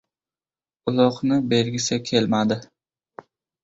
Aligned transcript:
Uloqni 0.91 1.39
bergisi 1.53 2.03
kelmadi! 2.11 2.61